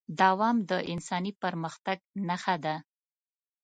دوام 0.19 0.57
د 0.69 0.71
انساني 0.93 1.31
پرمختګ 1.41 1.97
نښه 2.27 2.55
ده. 2.63 2.75